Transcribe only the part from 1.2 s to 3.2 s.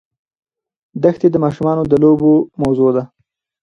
د ماشومانو د لوبو موضوع ده.